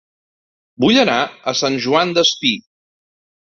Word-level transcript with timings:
Vull 0.85 0.97
anar 1.01 1.17
a 1.51 1.53
Sant 1.61 1.77
Joan 1.85 2.15
Despí 2.17 2.55